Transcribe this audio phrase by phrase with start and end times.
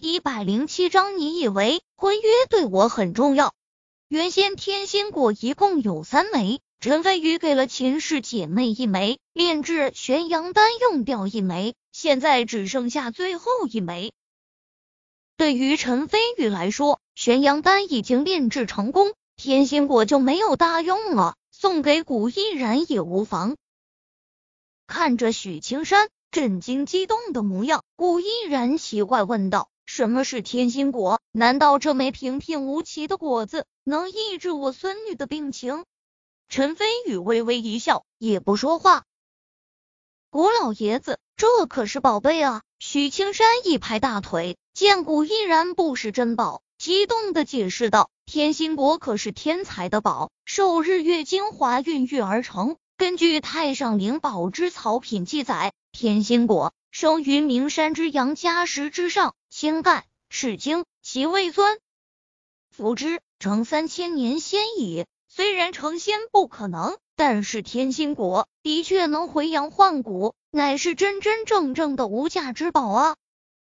[0.00, 3.52] 一百零七章，你以为婚约对我很重要？
[4.08, 14.12] 原先天心果一共有三枚，陈飞宇给了秦氏姐妹一枚，炼制玄阳丹用掉一枚，现在只剩下最后一枚。
[15.36, 23.56] 对于陈飞宇来说，玄阳丹已经炼制成功，天心果就没有大用了，送给古依然也无妨。
[24.86, 26.08] 看着许青山。
[26.30, 31.18] 震惊激动的模样，古依然奇怪问道：“什么是天心果？
[31.32, 35.86] 难道这枚平平无奇的果子能抑制我孙女的病情？”
[36.50, 39.04] 陈飞宇微微一笑，也不说话。
[40.28, 42.60] 古老爷子，这可是宝贝啊！
[42.78, 52.76] 许青山一拍大腿，见古依然不是珍宝，激动的解释道：“天心果可是天才的宝，受日月精华孕育而成。
[52.98, 61.78] 根据太上灵宝之草品记载。”天心果生于名山之阳家石之上，清钙是精，其味酸。
[62.70, 65.06] 服之成三千年仙矣。
[65.30, 73.16] 虽然成仙不可能，但是天心果的确能回阳换骨，乃是真真正正的无价之宝啊！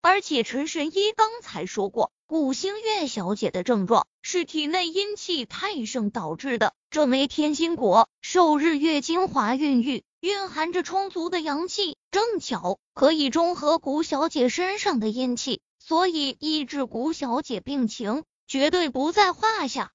[0.00, 6.74] 而且陈神医刚才说过，古星月小姐的症状是体内阴气太盛导致的。
[6.90, 10.04] 这枚天心果受日月精华孕育。
[10.20, 19.92] 蕴含着充足的阳气，正巧可以中和古小姐身上的阴气，所以医治古小姐病情绝对不在话下。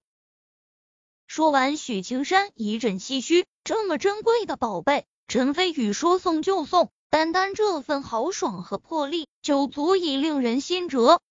[1.28, 11.22] 说完，许青山一阵唏嘘，这么珍贵的宝贝，陈飞宇说送就送，单单这份豪爽和魄力，就足以令人心折。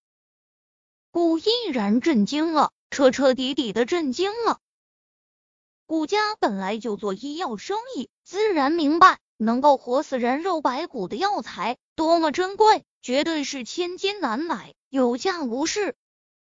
[1.11, 4.59] 古毅然震惊了，彻彻底底的震惊了。
[5.85, 15.97] 顾家本来就做医药生意，自然明白能够活死人肉白骨的药材多么珍贵，绝对是千金难买，有价无市。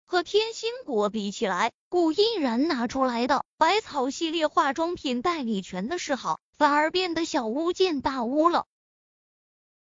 [0.05, 8.65] 和天心果比起来，古依然拿出来的百草系列化妆品代理权的示好，反而变得小巫见大巫了。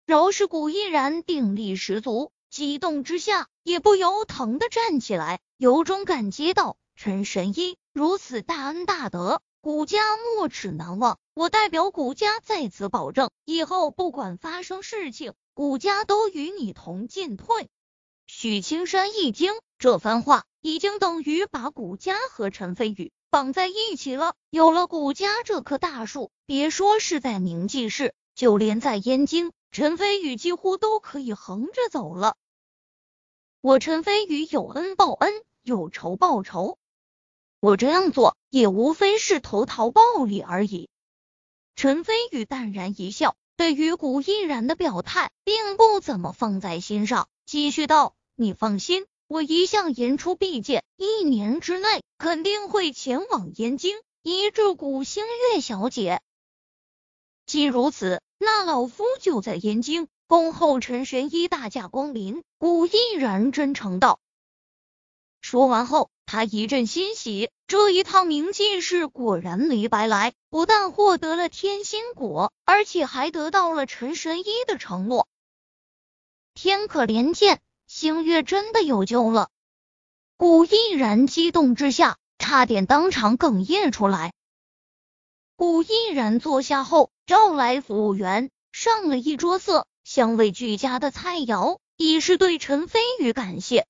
[0.07, 6.77] 饶是古依然定力十足，激动之下也不由疼的站起来，由衷感激道。
[6.95, 11.21] 陈神医如此大恩大德，古家没齿难忘。
[11.35, 17.69] 我代表古家在此保证，以后不管发生事情，古家都与你同进退。
[18.27, 24.35] 许青山一惊，这番话已经等于把古家和陈飞宇绑在一起了。
[24.51, 32.35] 有了古家这棵大树，别说是在宁晋市，就连在燕京，陈飞宇几乎都可以横着走了。
[33.61, 36.79] 我陈飞宇有恩报恩，有仇报仇。
[37.63, 40.89] 我这样做也无非是投桃报李而已。
[41.77, 55.25] 陈飞宇淡然一笑，对于古依然的表态，并不怎么放在心上，继续道：“你放心，我一向言出必践，一年之内肯定会前往燕京医治古星
[55.55, 56.21] 月小姐。
[57.47, 64.19] 既如此，那老夫就在燕京恭候陈玄一大驾光临。”古依然真诚道。
[65.41, 66.11] 说完后。
[66.33, 75.29] 他一阵欣喜，这一趟冥界事果然没白来，不但获得了天心果，而且还得到了陈神医的承诺。
[76.55, 79.51] 天可怜见，星月真的有救了！
[80.39, 84.33] 古毅然激动之下，差点当场哽咽出来。
[85.55, 93.87] 古毅然坐下后，召来服务员，上了一桌色香味俱佳的菜肴，以示对陈飞宇感谢。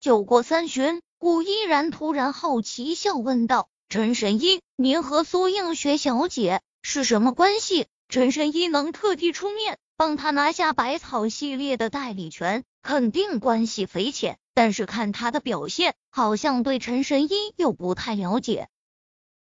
[0.00, 1.02] 酒过三巡。
[1.20, 14.38] 顾依然突然好奇笑问道：“陈神医，您和苏映雪小姐是什么关系？”陈神医能特地出面帮他拿下百草系列的代理权，肯定关系匪浅。
[14.54, 18.68] 但是看他的表现，好像对陈神医又不太了解。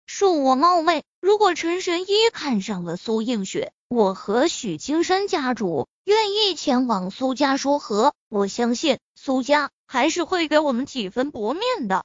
[0.07, 8.13] 恕我冒昧，如果陈神医看上了苏映雪，我和许青山家主愿意前往苏家说和。
[8.29, 9.71] 我相信苏家。
[9.93, 12.03] 还是会给我们几分薄面的。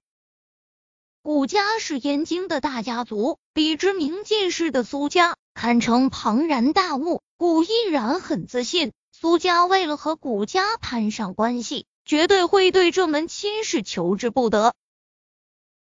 [1.22, 7.22] 古家是燕京的大家族，比之明进士的苏家，堪称庞然大物。
[7.38, 14.74] 古毅然很自信，苏家为了和古家攀上关系，绝对会对这门亲事求之不得。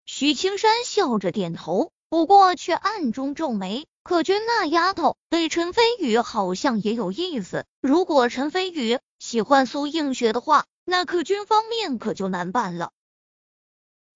[0.05, 3.87] 许青山笑着点头，不过却暗中皱眉。
[4.03, 10.65] 可君那丫头对陈飞宇好像也有意思，如果陈飞宇喜欢苏映雪的话。
[10.85, 12.93] 那可军方面可就难办了。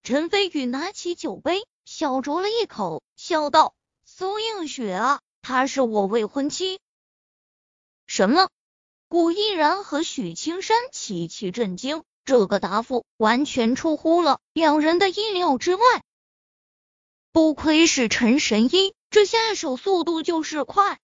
[0.02, 3.74] 陈飞宇拿起酒杯，小酌了一口，笑道
[4.04, 6.80] ：“苏映雪啊，她是我未婚妻。”
[8.06, 8.48] 什么？
[9.08, 15.82] 顾毅然和许青山齐齐震惊，这个答复完全出乎了两人的意料之外。
[17.32, 20.98] 不愧是陈神医，这下手速度就是快。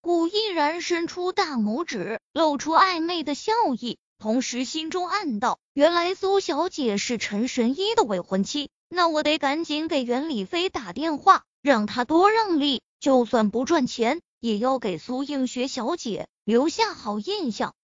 [0.00, 17.74] 顾毅然伸出大拇指，露出暧昧的笑意，同时心中暗道：原来苏小姐是陈神医的未婚妻，那我得赶紧给袁李飞打电话，让他多让利，就算不赚钱，也要给苏映雪小姐留下好印象。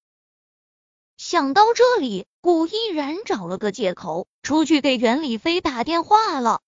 [1.17, 6.61] 想到这里，顾毅然找了个借口，出去给袁李飞打电话了。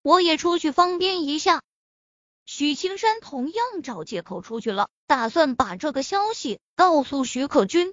[0.00, 1.60] 我也出去方便一下。
[2.46, 7.92] 许青山同样找借口出去了，打算把这个消息告诉许可君。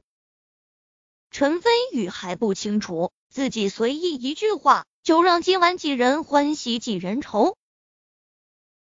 [1.34, 7.58] 陈飞宇还不清楚，自己随意一句话就让今晚几人欢喜几人愁。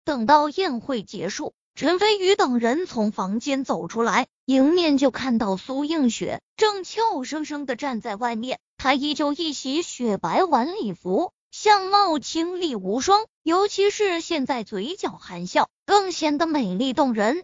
[0.05, 11.33] 等到宴会结束，陈飞宇等人从房间走出来，迎面就看到苏映雪正俏生生的站在外面，她依旧一袭雪白晚礼服。
[11.49, 17.43] 相貌清丽无双，尤其是现在嘴角含笑，更显得美丽动人。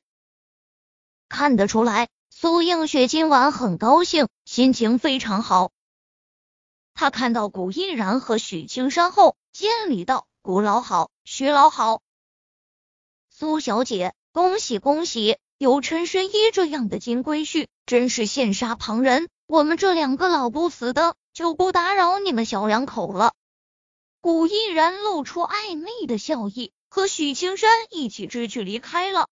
[1.29, 2.09] 看得出来，
[2.41, 5.71] 苏映雪今晚很高兴，心情非常好。
[6.93, 12.01] 他看到古毅然和许青山后，见礼道：“古老好，许老好。”
[13.29, 15.37] 苏小姐，恭喜恭喜！
[15.57, 19.27] 有陈神医这样的金龟婿，真是羡煞旁人。
[19.45, 23.33] 我们这两个老不死的，就不打扰你们小两口了。
[24.21, 29.27] 古毅然露出暧昧的笑意，和许青山一起支去离开了。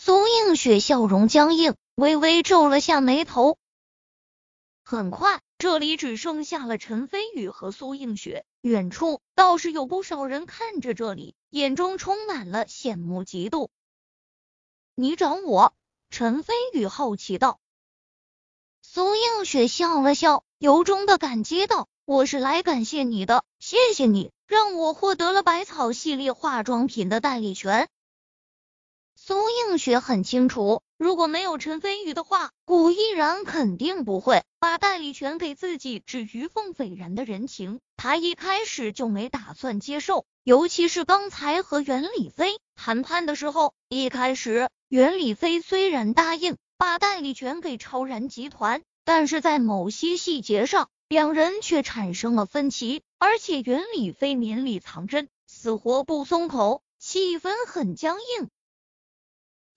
[0.00, 3.58] 苏映雪笑容僵硬，微微皱了下眉头。
[4.84, 13.70] 很快，这里只剩下了陈飞宇和苏映雪，远处倒是有不少人看着这里，眼中充满了羡慕嫉妒。
[14.94, 15.74] 你找我？
[16.10, 17.58] 陈飞宇好奇道。
[18.80, 21.88] 苏映雪笑了笑，由衷的感激道。
[22.04, 27.88] 我是来感谢你的，谢谢你让我获得了百草系列化妆品的代理权。
[29.28, 40.24] 苏映雪很清楚，如果没有陈飞宇的话，古依然肯定不会把代理权给自己，置于凤斐然的人情，他一开始就没打算接受。
[40.44, 50.88] 尤其是刚才和袁李飞谈判的时候，一开始袁李飞虽然答应把代理权给超然集团，但是在某些细节上。
[51.06, 58.48] 两人却产生了分歧，而且袁李飞绵里藏针，死活不松口，气氛很僵硬。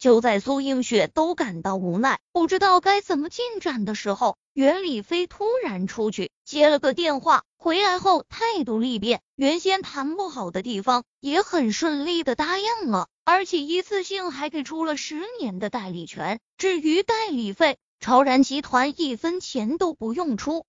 [0.01, 16.39] 就在苏映雪都感到无奈，不知道该怎么进展的时候，袁李飞突然出去接了个电话，回来后态度立变，原先谈不好的地方也很顺利的答应了，而且一次性还给出了十年的代理权。
[16.57, 20.65] 至于代理费，超然集团一分钱都不用出。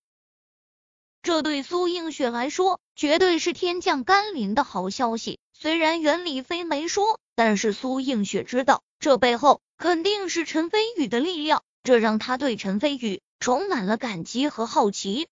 [1.23, 5.39] 这对苏映雪来说，绝对是天降甘霖的好消息。
[5.53, 15.27] 虽然袁李飞没说，但是苏映雪知道，这背后肯定是陈飞宇的力量，这让他对陈飞宇充满了感激和好奇。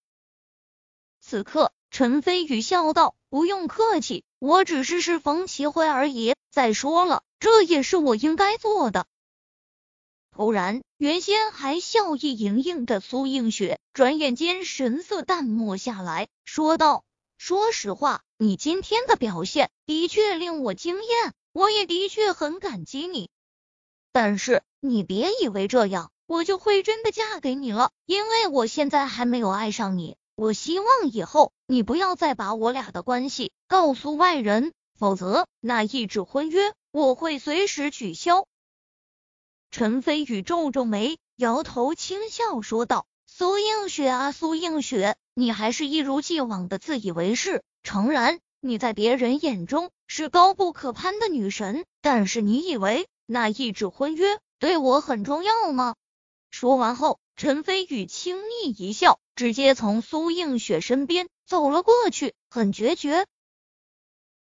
[1.22, 6.36] 此刻，陈飞宇笑道：“不用客气，我只是是逢奇会而已。
[6.52, 9.08] 再说了，这也是我应该做的。”
[10.36, 17.06] 突然，原先还笑意盈盈的苏映雪，转眼间神色淡漠下来，说道
[17.40, 23.30] ：“说实话，你今天的表现的确令我惊艳，我也的确很感激你。
[24.12, 30.18] 但是你别以为这样，我就会真的嫁给你了，因为我现在还没有爱上你。
[30.36, 38.46] 我希望以后你不要再把我俩的关系告诉外人，否则那一纸婚约我会随时取消。”
[39.72, 47.63] 陈飞宇皱皱眉，摇头轻笑说道：“苏映雪啊，苏映雪，你还是一如既往的自以为是。
[47.84, 55.96] 诚然，你在别人眼中是高不可攀的女神，但是你以为那一纸婚约对我很重要吗？”
[56.52, 63.26] 说完后，陈飞宇轻蔑一笑，直接从苏映雪身边走了过去，很决绝。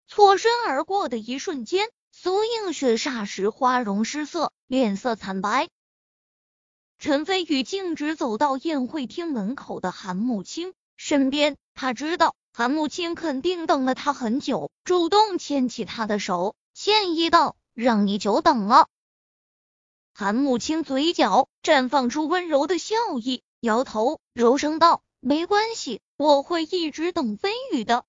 [0.07, 1.89] 错身而过的一瞬间。
[2.17, 5.69] 苏映雪霎时花容失色，脸色惨白。
[6.97, 18.89] 陈飞宇径直走到宴会厅门口的韩慕清身边，他知道韩慕清肯定等了他很久，主动牵起他的手，歉意道：“让你久等了。”
[20.15, 28.05] 韩慕清嘴角绽放出温柔的笑意，摇头，柔声道：“没关系，我会一直等飞宇的。”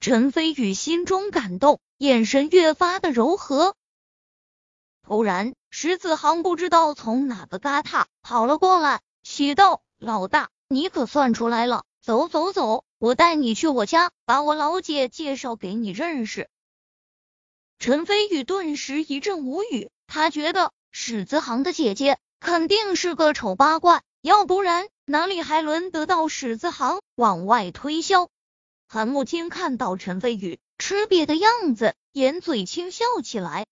[0.00, 1.80] 陈飞宇心中感动。
[2.00, 3.76] 眼神越发的柔和。
[5.02, 11.84] 突然，石子航不知道从哪个旮沓跑了过来，喜道：“老大，你可算出来了！
[12.00, 16.48] 走走走，我带你去我家，把我老姐介绍给你认识。”
[17.80, 28.28] 陈飞宇顿时一阵无语，他觉得史子航的姐姐肯定是个丑八怪，要不然哪里还轮得到史子航往外推销？
[28.86, 33.64] 韩慕清看到陈飞宇吃瘪的样子，掩嘴轻笑起来。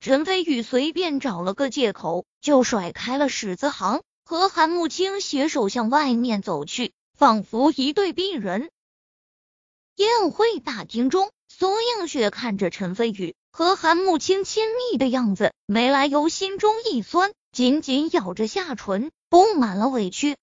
[0.00, 8.70] 陈飞宇随便找了个借口，就甩开了史子航，和韩慕清携手向外面走去，仿佛一对璧人。
[9.96, 20.36] 宴会大厅中，苏映雪看着陈飞宇和韩慕清亲密的样子，没来由心中一酸，紧紧咬着下唇，布满了委屈。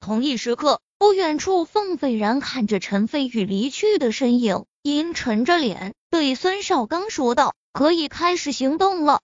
[0.00, 7.54] 同一时刻，不远处，凤斐然看着陈飞宇离去的身影，阴沉着脸对孙少刚说道。
[7.72, 9.22] 可以开始行动了。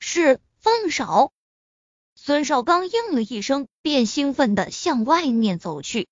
[0.00, 1.30] 是，凤少。
[2.14, 6.08] 孙少刚应了一声，便兴奋的向外面走去。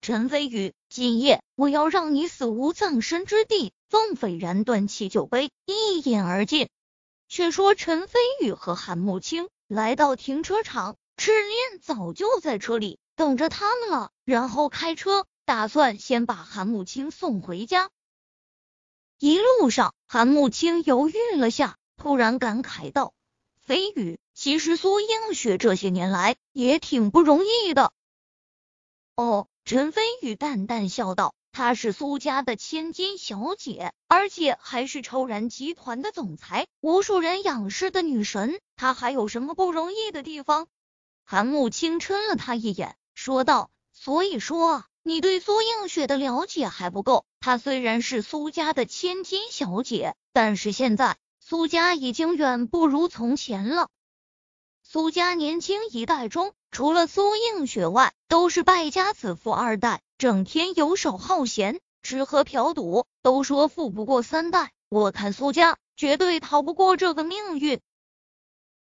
[0.00, 3.72] 陈飞宇，今夜我要让你死无葬身之地。
[3.88, 6.68] 凤斐然端起酒杯，一饮而尽。
[7.28, 17.90] 却说陈飞宇和韩慕清来到停车场，赤练早就在车里等着他们了，然后开车，打算先把韩慕清送回家。
[19.18, 23.14] 一路上，韩慕清犹豫了下，突然感慨道
[23.66, 27.92] ：“飞宇，其实苏映雪这些年来也挺不容易的。”
[29.16, 40.66] 哦，陈飞宇淡淡笑道：“她是苏家的千金小姐，而且还是超然集团的总裁，无数人仰视的女神，她还有什么不容易的地方？”
[41.24, 47.26] 韩慕清嗔了他一眼，说道：“所以说。”你对苏映雪的了解还不够。
[47.40, 53.88] 她虽然是苏家的千金小姐，但是现在苏家已经远不如从前了。
[54.94, 63.04] 苏家年轻一代中，除了苏映雪外，都是败家子富二代，整天游手好闲，吃喝嫖赌。
[63.20, 67.80] 都说富不过三代，我看苏家绝对逃不过这个命运。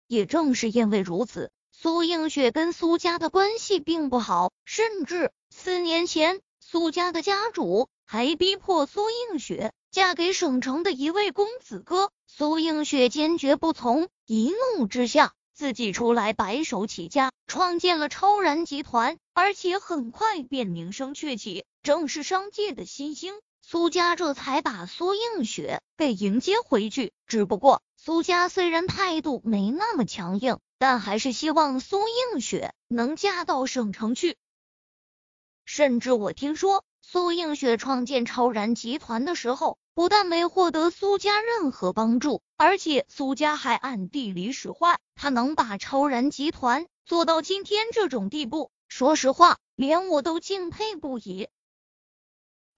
[0.08, 5.30] 也正是因为如此，苏映雪跟苏家的关系并不好，甚至。
[5.48, 23.34] 四年前，苏家的家主还逼迫苏映雪嫁给省城的一位公子哥，苏映雪坚决不从，一怒之下自己出来白手起家，创建了超然集团，而且很快便名声鹊起，正是商界的新星。
[23.62, 27.12] 苏家这才把苏映雪给迎接回去。
[27.26, 32.00] 只不过，苏家虽然态度没那么强硬，但还是希望苏
[32.32, 34.36] 映雪能嫁到省城去。
[35.64, 44.98] 甚至我听说，苏映雪创建超然集团的时候，不但没获得苏家任何帮助，而且苏家还暗地里使坏。
[45.14, 51.48] 他能把超然集团做到今天这种地步，说实话，连我都敬佩不已。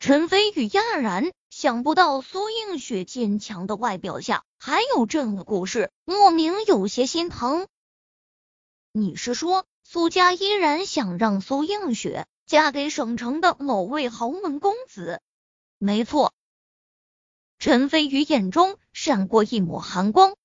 [0.00, 7.68] 陈飞宇讶然，想不到苏映雪坚强的外表下还有这样的故事，莫名有些心疼。
[8.92, 12.26] 你是说，苏家依然想让苏映雪？
[12.46, 15.20] 嫁给省城的某位豪门公子，
[15.78, 16.32] 没错。
[17.58, 20.36] 陈飞宇眼中闪过一抹寒光，